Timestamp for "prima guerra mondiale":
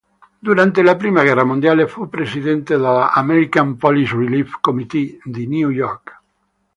0.95-1.85